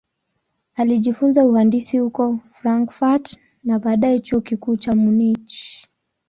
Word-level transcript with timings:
Alijifunza 0.75 1.45
uhandisi 1.45 1.97
huko 1.99 2.39
Frankfurt 2.49 3.37
na 3.63 3.79
baadaye 3.79 4.19
Chuo 4.19 4.41
Kikuu 4.41 4.77
cha 4.77 4.95
Munich. 4.95 5.87